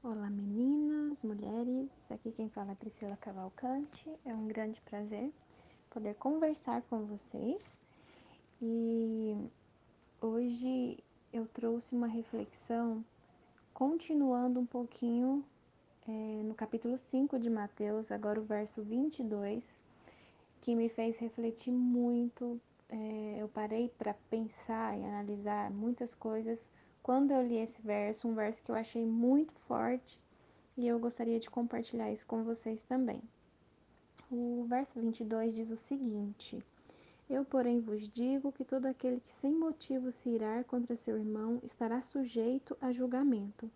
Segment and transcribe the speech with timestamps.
[0.00, 4.08] Olá meninas, mulheres, aqui quem fala é Priscila Cavalcante.
[4.24, 5.32] É um grande prazer
[5.90, 7.68] poder conversar com vocês.
[8.62, 9.36] E
[10.20, 13.04] hoje eu trouxe uma reflexão
[13.74, 15.44] continuando um pouquinho
[16.06, 19.76] é, no capítulo 5 de Mateus, agora o verso 22,
[20.60, 22.60] que me fez refletir muito.
[22.88, 26.70] É, eu parei para pensar e analisar muitas coisas
[27.08, 30.20] quando eu li esse verso, um verso que eu achei muito forte
[30.76, 33.22] e eu gostaria de compartilhar isso com vocês também.
[34.30, 36.62] O verso 22 diz o seguinte:
[37.26, 41.58] Eu, porém, vos digo que todo aquele que sem motivo se irar contra seu irmão
[41.62, 43.70] estará sujeito a julgamento.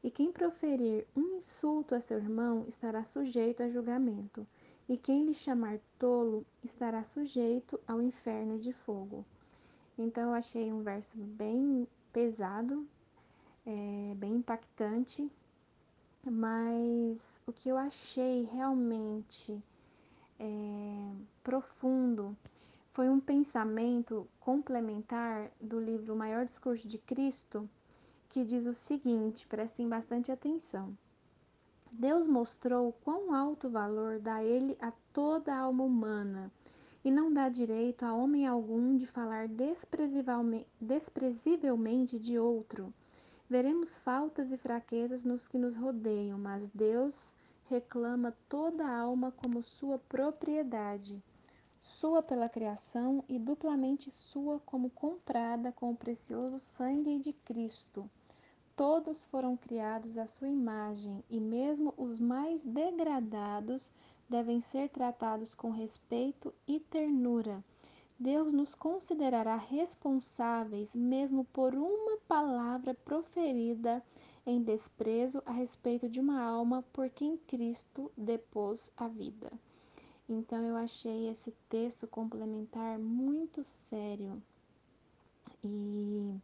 [0.00, 4.46] E quem proferir um insulto a seu irmão estará sujeito a julgamento.
[4.88, 9.24] E quem lhe chamar tolo estará sujeito ao inferno de fogo.
[9.98, 12.88] Então, eu achei um verso bem pesado,
[13.66, 15.30] é, bem impactante,
[16.24, 19.62] mas o que eu achei realmente
[20.40, 21.10] é,
[21.44, 22.34] profundo
[22.94, 27.68] foi um pensamento complementar do livro O Maior Discurso de Cristo,
[28.30, 30.96] que diz o seguinte: prestem bastante atenção.
[31.92, 36.50] Deus mostrou quão alto valor dá Ele a toda a alma humana
[37.06, 39.46] e não dá direito a homem algum de falar
[40.80, 42.92] desprezivelmente de outro.
[43.48, 47.32] Veremos faltas e fraquezas nos que nos rodeiam, mas Deus
[47.70, 51.22] reclama toda a alma como sua propriedade,
[51.80, 58.10] sua pela criação e duplamente sua como comprada com o precioso sangue de Cristo.
[58.74, 63.92] Todos foram criados à sua imagem, e mesmo os mais degradados
[64.28, 67.64] devem ser tratados com respeito e ternura.
[68.18, 74.02] Deus nos considerará responsáveis mesmo por uma palavra proferida
[74.46, 79.52] em desprezo a respeito de uma alma por quem Cristo depôs a vida.
[80.28, 84.42] Então eu achei esse texto complementar muito sério
[85.62, 86.34] e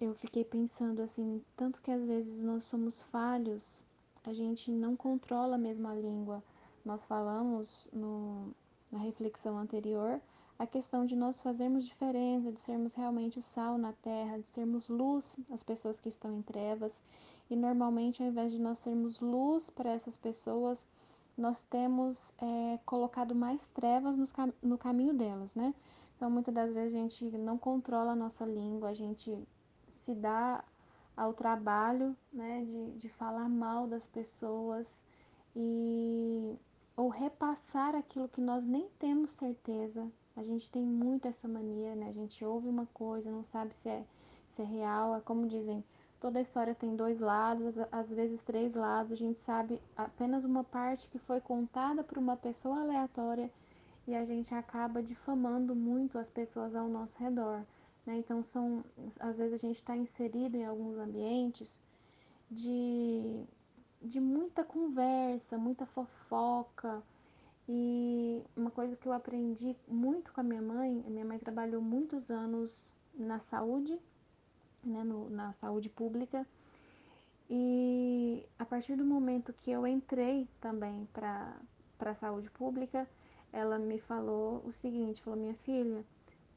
[0.00, 3.84] eu fiquei pensando assim, tanto que às vezes nós somos falhos,
[4.24, 6.42] a gente não controla mesmo a língua.
[6.84, 8.54] Nós falamos no,
[8.90, 10.20] na reflexão anterior
[10.58, 14.88] a questão de nós fazermos diferença, de sermos realmente o sal na terra, de sermos
[14.88, 17.02] luz às pessoas que estão em trevas.
[17.48, 20.86] E normalmente, ao invés de nós sermos luz para essas pessoas,
[21.36, 24.26] nós temos é, colocado mais trevas no,
[24.62, 25.74] no caminho delas, né?
[26.14, 29.34] Então, muitas das vezes a gente não controla a nossa língua, a gente
[29.88, 30.62] se dá
[31.20, 34.98] ao trabalho né, de, de falar mal das pessoas
[35.54, 36.58] e
[36.96, 40.10] ou repassar aquilo que nós nem temos certeza.
[40.34, 42.08] A gente tem muito essa mania, né?
[42.08, 44.02] A gente ouve uma coisa, não sabe se é,
[44.48, 45.14] se é real.
[45.14, 45.84] É como dizem,
[46.18, 49.12] toda história tem dois lados, às vezes três lados.
[49.12, 53.50] A gente sabe apenas uma parte que foi contada por uma pessoa aleatória
[54.06, 57.62] e a gente acaba difamando muito as pessoas ao nosso redor.
[58.06, 58.16] Né?
[58.16, 58.84] Então, são,
[59.18, 61.80] às vezes a gente está inserido em alguns ambientes
[62.50, 63.44] de,
[64.02, 67.02] de muita conversa, muita fofoca.
[67.68, 71.80] E uma coisa que eu aprendi muito com a minha mãe, a minha mãe trabalhou
[71.80, 73.98] muitos anos na saúde,
[74.82, 76.46] né, no, na saúde pública,
[77.52, 81.56] e a partir do momento que eu entrei também para
[81.98, 83.08] a saúde pública,
[83.52, 86.04] ela me falou o seguinte, falou, minha filha,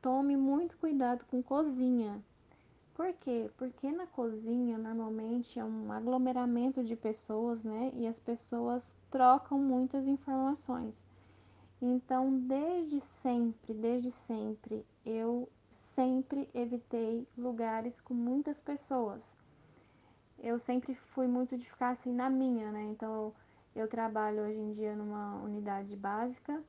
[0.00, 2.22] tome muito cuidado com cozinha.
[2.94, 3.50] Por quê?
[3.56, 7.92] Porque na cozinha normalmente é um aglomeramento de pessoas, né?
[7.94, 11.04] E as pessoas trocam muitas informações.
[11.80, 19.36] Então, desde sempre, desde sempre, eu sempre evitei lugares com muitas pessoas.
[20.38, 22.82] Eu sempre fui muito de ficar assim na minha, né?
[22.82, 23.32] Então,
[23.76, 26.60] eu trabalho hoje em dia numa unidade básica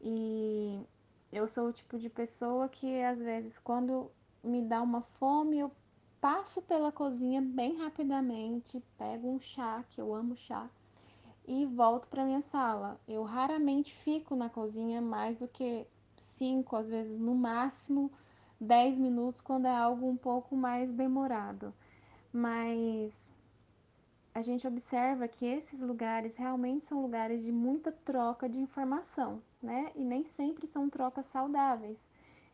[0.00, 0.80] e
[1.32, 4.10] eu sou o tipo de pessoa que às vezes quando
[4.42, 5.70] me dá uma fome, eu
[6.20, 10.68] passo pela cozinha bem rapidamente, pego um chá, que eu amo chá,
[11.46, 13.00] e volto para minha sala.
[13.06, 15.86] Eu raramente fico na cozinha mais do que
[16.18, 18.10] cinco, às vezes no máximo
[18.60, 21.72] 10 minutos, quando é algo um pouco mais demorado.
[22.32, 23.30] Mas
[24.38, 29.90] a gente observa que esses lugares realmente são lugares de muita troca de informação, né?
[29.96, 32.08] E nem sempre são trocas saudáveis.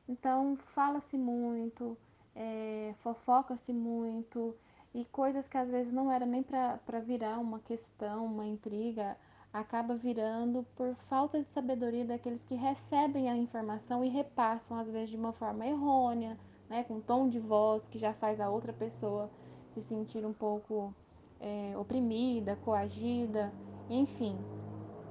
[0.09, 1.95] Então, fala-se muito,
[2.35, 4.57] é, fofoca-se muito,
[4.95, 9.15] e coisas que às vezes não era nem para virar uma questão, uma intriga,
[9.53, 15.11] acaba virando por falta de sabedoria daqueles que recebem a informação e repassam, às vezes
[15.11, 16.83] de uma forma errônea, né?
[16.83, 19.31] Com tom de voz que já faz a outra pessoa
[19.69, 20.95] se sentir um pouco
[21.41, 23.53] é, oprimida, coagida,
[23.89, 24.37] enfim.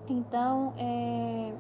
[0.10, 1.54] Então, é,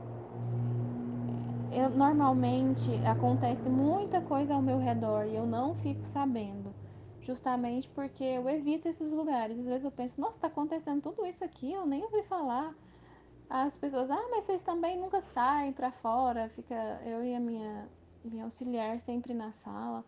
[1.71, 6.73] eu normalmente acontece muita coisa ao meu redor e eu não fico sabendo,
[7.21, 9.57] justamente porque eu evito esses lugares.
[9.59, 12.75] Às vezes eu penso, nossa, está acontecendo tudo isso aqui, eu nem ouvi falar.
[13.49, 16.75] As pessoas, ah, mas vocês também nunca saem para fora, fica
[17.05, 17.87] eu e a minha
[18.23, 20.05] minha auxiliar sempre na sala.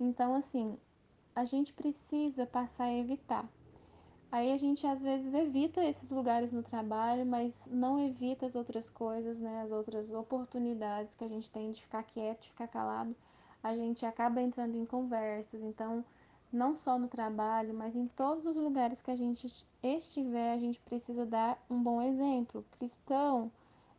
[0.00, 0.78] Então, assim,
[1.34, 3.48] a gente precisa passar a evitar.
[4.32, 8.88] Aí a gente às vezes evita esses lugares no trabalho, mas não evita as outras
[8.88, 9.60] coisas, né?
[9.60, 13.14] As outras oportunidades que a gente tem de ficar quieto, de ficar calado.
[13.62, 15.62] A gente acaba entrando em conversas.
[15.62, 16.02] Então,
[16.50, 19.46] não só no trabalho, mas em todos os lugares que a gente
[19.82, 22.64] estiver, a gente precisa dar um bom exemplo.
[22.78, 23.52] Cristão,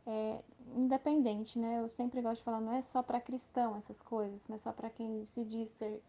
[0.08, 0.40] é,
[0.76, 1.80] independente, né?
[1.80, 4.72] Eu sempre gosto de falar, não é só para cristão essas coisas, não é só
[4.72, 6.02] para quem se diz ser,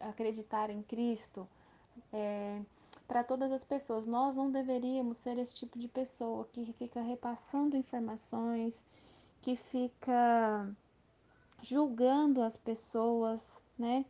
[0.00, 1.48] acreditar em Cristo.
[2.12, 2.60] É,
[3.08, 4.06] para todas as pessoas.
[4.06, 8.84] Nós não deveríamos ser esse tipo de pessoa que fica repassando informações,
[9.40, 10.70] que fica
[11.62, 14.04] julgando as pessoas, né?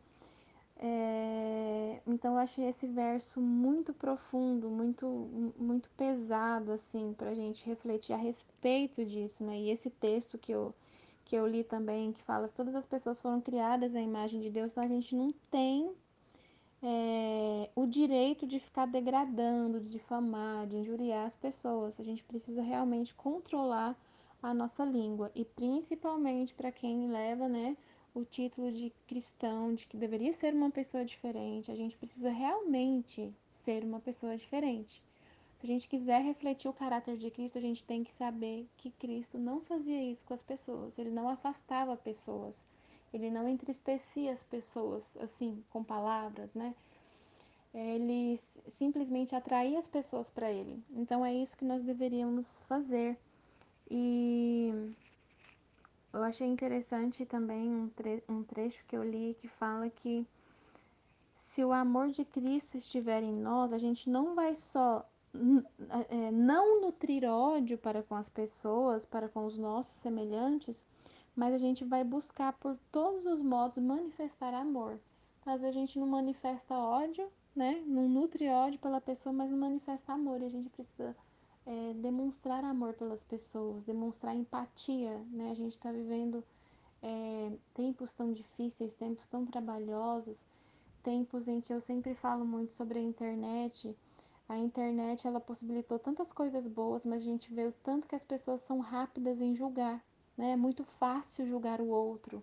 [0.81, 5.05] É, então eu achei esse verso muito profundo, muito,
[5.57, 9.59] muito pesado assim para a gente refletir a respeito disso, né?
[9.59, 10.73] E esse texto que eu
[11.25, 14.49] que eu li também que fala que todas as pessoas foram criadas à imagem de
[14.49, 15.93] Deus, então a gente não tem
[16.81, 21.99] é, o direito de ficar degradando, de difamar, de injuriar as pessoas.
[21.99, 23.97] A gente precisa realmente controlar
[24.41, 27.75] a nossa língua e principalmente para quem leva, né,
[28.13, 31.71] o título de cristão, de que deveria ser uma pessoa diferente.
[31.71, 35.03] A gente precisa realmente ser uma pessoa diferente.
[35.57, 38.91] Se a gente quiser refletir o caráter de Cristo, a gente tem que saber que
[38.91, 42.65] Cristo não fazia isso com as pessoas, ele não afastava pessoas
[43.13, 46.73] ele não entristecia as pessoas assim com palavras, né?
[47.73, 50.83] Ele simplesmente atraía as pessoas para ele.
[50.91, 53.17] Então é isso que nós deveríamos fazer.
[53.89, 54.93] E
[56.11, 60.25] eu achei interessante também um, tre um trecho que eu li que fala que
[61.37, 65.07] se o amor de Cristo estiver em nós, a gente não vai só
[66.09, 70.85] é, não nutrir ódio para com as pessoas, para com os nossos semelhantes,
[71.35, 74.99] mas a gente vai buscar por todos os modos manifestar amor.
[75.45, 77.83] Às vezes a gente não manifesta ódio, né?
[77.85, 80.41] Não nutre ódio pela pessoa, mas não manifesta amor.
[80.41, 81.15] E a gente precisa
[81.65, 85.51] é, demonstrar amor pelas pessoas, demonstrar empatia, né?
[85.51, 86.43] A gente está vivendo
[87.01, 90.45] é, tempos tão difíceis, tempos tão trabalhosos,
[91.03, 93.95] tempos em que eu sempre falo muito sobre a internet.
[94.47, 98.23] A internet ela possibilitou tantas coisas boas, mas a gente vê o tanto que as
[98.23, 100.03] pessoas são rápidas em julgar,
[100.39, 100.51] né?
[100.51, 102.41] É muito fácil julgar o outro,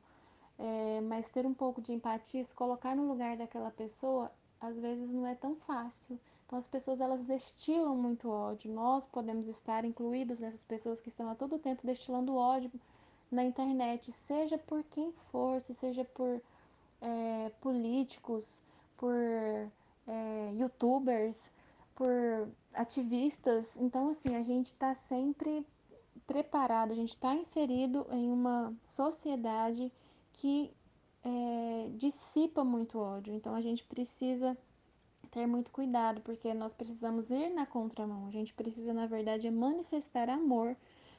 [0.59, 5.11] é, mas ter um pouco de empatia, se colocar no lugar daquela pessoa, às vezes
[5.11, 6.21] não é tão fácil.
[6.47, 8.71] Então as pessoas elas destilam muito ódio.
[8.71, 12.71] Nós podemos estar incluídos nessas pessoas que estão a todo tempo destilando ódio
[13.31, 16.41] na internet, seja por quem for, se seja por
[17.01, 18.63] é, políticos,
[18.99, 19.15] por
[20.07, 21.49] é, youtubers,
[21.95, 23.77] por ativistas.
[23.79, 25.67] Então, assim, a gente está sempre
[26.27, 29.93] preparado, a gente está inserido em uma sociedade
[30.33, 30.73] que
[31.25, 33.35] é, dissipa muito ódio.
[33.35, 34.57] Então a gente precisa
[35.31, 38.27] ter muito cuidado, porque nós precisamos ir na contramão.
[38.27, 40.77] A gente precisa, na verdade, manifestar amor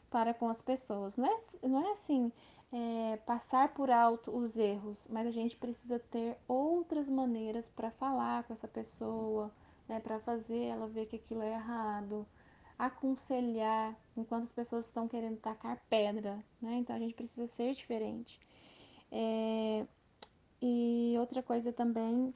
[0.09, 1.17] para com as pessoas.
[1.17, 1.37] Não é,
[1.67, 2.31] não é assim
[2.71, 8.43] é, passar por alto os erros, mas a gente precisa ter outras maneiras para falar
[8.43, 9.51] com essa pessoa,
[9.87, 12.25] né, para fazer ela ver que aquilo é errado,
[12.77, 16.75] aconselhar enquanto as pessoas estão querendo tacar pedra, né?
[16.77, 18.39] Então a gente precisa ser diferente.
[19.11, 19.85] É...
[20.61, 22.33] E outra coisa também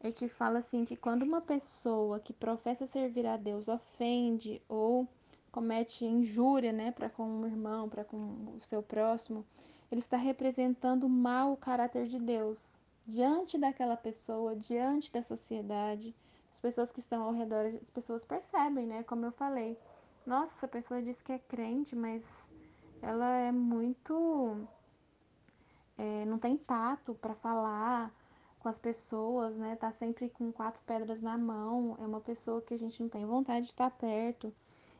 [0.00, 5.06] é que fala assim que quando uma pessoa que professa servir a Deus ofende ou
[5.52, 8.16] comete injúria, né, para com um irmão, para com
[8.56, 9.44] o seu próximo,
[9.90, 16.14] ele está representando mal o caráter de Deus diante daquela pessoa, diante da sociedade
[16.52, 19.02] as pessoas que estão ao redor, as pessoas percebem, né?
[19.04, 19.78] Como eu falei.
[20.26, 22.24] Nossa, essa pessoa diz que é crente, mas
[23.00, 24.66] ela é muito.
[25.96, 28.12] É, não tem tato para falar
[28.58, 29.76] com as pessoas, né?
[29.76, 31.96] Tá sempre com quatro pedras na mão.
[32.00, 34.52] É uma pessoa que a gente não tem vontade de estar perto.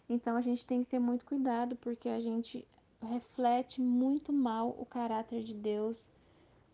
[0.09, 2.67] Então a gente tem que ter muito cuidado porque a gente
[3.03, 6.11] reflete muito mal o caráter de Deus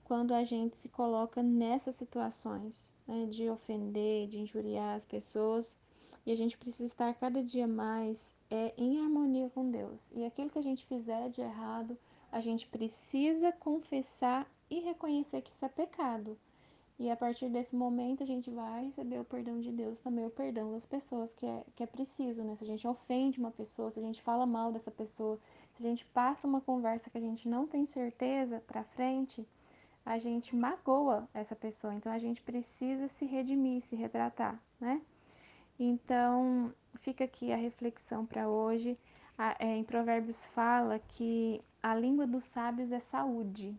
[0.06, 5.76] quando a gente se coloca nessas situações né, de ofender, de injuriar as pessoas.
[6.24, 10.06] E a gente precisa estar cada dia mais é, em harmonia com Deus.
[10.12, 11.98] E aquilo que a gente fizer de errado,
[12.30, 16.38] a gente precisa confessar e reconhecer que isso é pecado.
[16.98, 20.30] E a partir desse momento a gente vai receber o perdão de Deus, também o
[20.30, 22.54] perdão das pessoas, que é, que é preciso, né?
[22.54, 25.38] Se a gente ofende uma pessoa, se a gente fala mal dessa pessoa,
[25.72, 29.46] se a gente passa uma conversa que a gente não tem certeza para frente,
[30.06, 31.92] a gente magoa essa pessoa.
[31.92, 35.02] Então a gente precisa se redimir, se retratar, né?
[35.78, 38.96] Então fica aqui a reflexão para hoje.
[39.36, 43.76] A, é, em Provérbios fala que a língua dos sábios é saúde.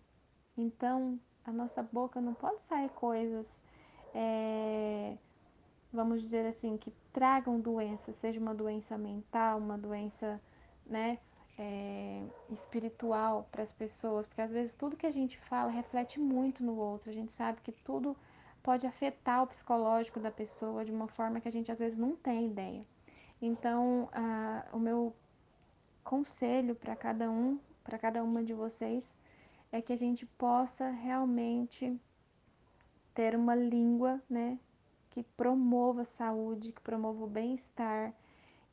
[0.58, 3.64] Então a nossa boca não pode sair coisas,
[4.14, 5.18] é,
[5.94, 10.42] vamos dizer assim, que tragam doença, seja uma doença mental, uma doença,
[10.86, 11.20] né,
[11.58, 12.22] é,
[12.52, 16.76] espiritual para as pessoas, porque às vezes tudo que a gente fala reflete muito no
[16.78, 17.10] outro.
[17.10, 18.16] A gente sabe que tudo
[18.62, 22.16] pode afetar o psicológico da pessoa de uma forma que a gente às vezes não
[22.16, 22.86] tem ideia.
[23.42, 25.16] Então, a, o meu
[26.04, 29.18] conselho para cada um, para cada uma de vocês,
[29.72, 32.00] é que a gente possa realmente
[33.14, 34.60] ter uma língua, né,
[35.10, 38.14] que promova a saúde, que promova o bem-estar,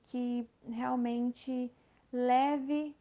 [0.06, 1.72] que realmente
[2.14, 2.94] leve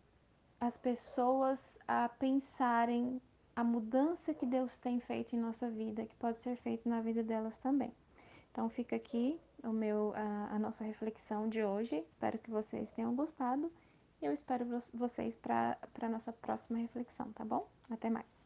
[0.60, 3.22] as pessoas a pensarem
[3.56, 7.22] a mudança que Deus tem feito em nossa vida, que pode ser feita na vida
[7.22, 7.94] delas também.
[8.52, 12.04] Então fica aqui o meu, a, a nossa reflexão de hoje.
[12.10, 13.72] Espero que vocês tenham gostado.
[14.20, 17.68] E eu espero vocês para a nossa próxima reflexão, tá bom?
[17.92, 18.43] Até mais.